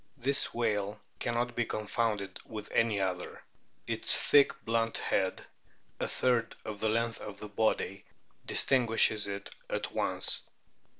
This 0.17 0.51
whale 0.51 0.99
cannot 1.19 1.53
be 1.55 1.63
confounded 1.63 2.39
with 2.43 2.71
any 2.71 2.99
other; 2.99 3.43
its 3.85 4.17
thick, 4.19 4.51
blunt 4.65 4.97
head, 4.97 5.45
a 5.99 6.07
third 6.07 6.55
of 6.65 6.79
the 6.79 6.89
length 6.89 7.21
of 7.21 7.39
the 7.39 7.47
body, 7.49 8.05
distinguishes 8.43 9.27
it 9.27 9.51
at 9.69 9.91
once. 9.91 10.41